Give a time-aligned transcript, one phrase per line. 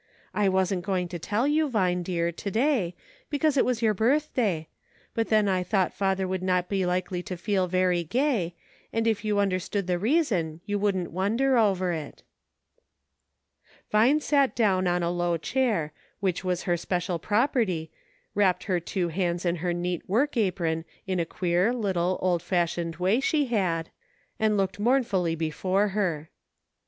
[0.33, 2.95] I wasn't going to tell you, Vine, dear, to day,
[3.31, 4.67] since it was your birthday,
[5.13, 8.55] but then I thought father would not be likely to feel very gay,
[8.91, 12.23] and if you under stood the reason, you wouldn't wonder over it." 20 "march!
[12.23, 12.23] I
[13.93, 17.91] SAID." Vine sat down on a low chair, which was her special property,
[18.33, 22.95] wrapped her two hands in her neat work apron in a queer, little, old fashioned
[22.95, 23.91] way she had,
[24.39, 26.31] and looked mournfully before her.